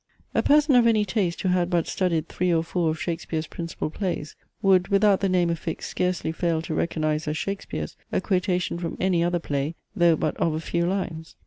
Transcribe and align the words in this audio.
A 0.33 0.41
person 0.41 0.73
of 0.73 0.87
any 0.87 1.05
taste, 1.05 1.41
who 1.41 1.49
had 1.49 1.69
but 1.69 1.85
studied 1.85 2.27
three 2.27 2.51
or 2.51 2.63
four 2.63 2.89
of 2.89 2.99
Shakespeare's 2.99 3.45
principal 3.45 3.91
plays, 3.91 4.35
would 4.63 4.87
without 4.87 5.19
the 5.19 5.29
name 5.29 5.51
affixed 5.51 5.91
scarcely 5.91 6.31
fail 6.31 6.59
to 6.63 6.73
recognise 6.73 7.27
as 7.27 7.37
Shakespeare's 7.37 7.95
a 8.11 8.19
quotation 8.19 8.79
from 8.79 8.97
any 8.99 9.23
other 9.23 9.37
play, 9.37 9.75
though 9.95 10.15
but 10.15 10.35
of 10.37 10.55
a 10.55 10.59
few 10.59 10.87
lines. 10.87 11.35